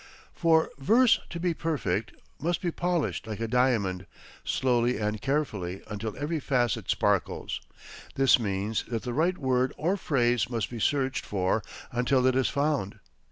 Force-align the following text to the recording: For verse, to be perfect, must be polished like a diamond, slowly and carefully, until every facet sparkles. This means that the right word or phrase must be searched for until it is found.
For 0.33 0.71
verse, 0.79 1.19
to 1.29 1.39
be 1.39 1.53
perfect, 1.53 2.13
must 2.41 2.59
be 2.59 2.71
polished 2.71 3.27
like 3.27 3.39
a 3.39 3.47
diamond, 3.47 4.07
slowly 4.43 4.97
and 4.97 5.21
carefully, 5.21 5.83
until 5.85 6.17
every 6.17 6.39
facet 6.39 6.89
sparkles. 6.89 7.61
This 8.15 8.39
means 8.39 8.83
that 8.87 9.03
the 9.03 9.13
right 9.13 9.37
word 9.37 9.73
or 9.77 9.97
phrase 9.97 10.49
must 10.49 10.71
be 10.71 10.79
searched 10.79 11.23
for 11.23 11.61
until 11.91 12.25
it 12.25 12.35
is 12.35 12.49
found. 12.49 12.99